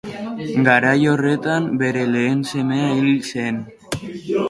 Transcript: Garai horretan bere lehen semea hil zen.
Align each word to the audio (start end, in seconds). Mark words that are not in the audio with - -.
Garai 0.67 1.01
horretan 1.11 1.69
bere 1.83 2.09
lehen 2.17 2.43
semea 2.53 2.91
hil 2.99 3.15
zen. 3.33 3.65